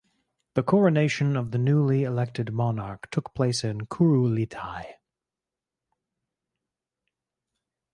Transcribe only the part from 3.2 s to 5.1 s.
place on Kurultai.